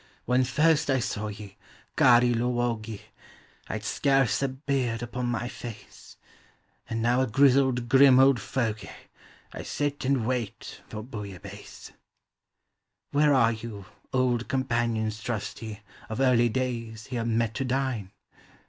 When 0.25 0.43
first 0.43 0.89
I 0.89 0.97
saw 0.99 1.27
ye, 1.27 1.57
Cari 1.95 2.33
luoyhi, 2.33 3.01
I 3.67 3.77
'd 3.77 3.83
scarce 3.83 4.41
a 4.41 4.47
beard 4.47 5.03
upon 5.03 5.27
my 5.27 5.47
face, 5.47 6.17
And 6.89 7.03
now 7.03 7.21
a 7.21 7.27
grizzled, 7.27 7.87
grim 7.87 8.19
old 8.19 8.39
fogy, 8.39 8.89
I 9.53 9.61
sit 9.61 10.03
and 10.03 10.25
wait 10.25 10.81
for 10.87 11.03
Bouillabaisse. 11.03 11.91
Where 13.11 13.31
are 13.35 13.51
you, 13.51 13.85
old 14.11 14.47
companions 14.47 15.21
trusty 15.21 15.81
Of 16.09 16.17
earlv 16.17 16.51
days, 16.51 17.05
here 17.05 17.23
met 17.23 17.53
to 17.53 17.63
dine? 17.65 18.09